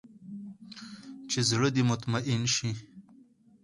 چې 1.29 1.39
زړه 1.49 1.69
دې 1.75 1.83
مطمين 1.91 2.43
سي. 2.55 2.71